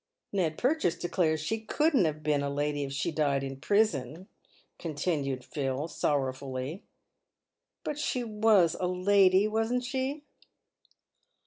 [0.33, 4.27] "Ned Purchase declares she couldn't have been a lady if she died in prison,"
[4.79, 6.81] continued Phil, sorrowfully."
[7.83, 10.23] But she was a lady— wasn't she